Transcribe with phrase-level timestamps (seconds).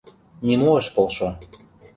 [0.45, 1.29] Нимо ыш полшо.